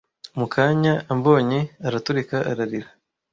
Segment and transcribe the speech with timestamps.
[0.39, 2.89] Mu kanya ambonye, araturika ararira.